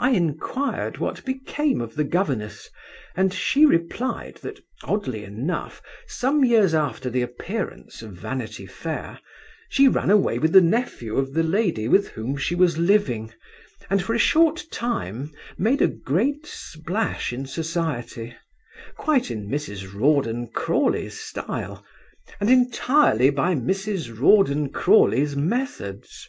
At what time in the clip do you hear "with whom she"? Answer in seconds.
11.86-12.54